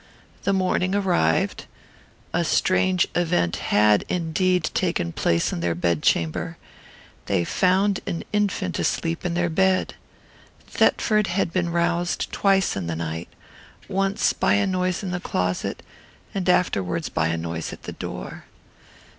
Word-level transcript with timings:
The 0.45 0.51
morning 0.51 0.95
arrived. 0.95 1.65
A 2.33 2.43
strange 2.43 3.07
event 3.13 3.57
had, 3.57 4.03
indeed, 4.09 4.63
taken 4.73 5.11
place 5.11 5.53
in 5.53 5.59
their 5.59 5.75
bedchamber. 5.75 6.57
They 7.27 7.43
found 7.45 7.99
an 8.07 8.23
infant 8.33 8.79
asleep 8.79 9.23
in 9.23 9.35
their 9.35 9.47
bed. 9.51 9.93
Thetford 10.67 11.27
had 11.27 11.53
been 11.53 11.69
roused 11.69 12.31
twice 12.31 12.75
in 12.75 12.87
the 12.87 12.95
night, 12.95 13.27
once 13.87 14.33
by 14.33 14.55
a 14.55 14.65
noise 14.65 15.03
in 15.03 15.11
the 15.11 15.19
closet, 15.19 15.83
and 16.33 16.49
afterwards 16.49 17.07
by 17.09 17.27
a 17.27 17.37
noise 17.37 17.71
at 17.71 17.83
the 17.83 17.93
door. 17.93 18.45